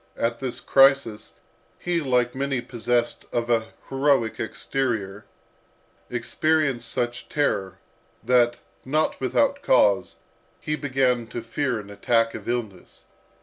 [0.17, 1.35] at this crisis,
[1.77, 5.25] he, like many possessed of an heroic exterior,
[6.09, 7.77] experienced such terror,
[8.23, 10.15] that, not without cause,
[10.59, 13.05] he began to fear an attack of illness.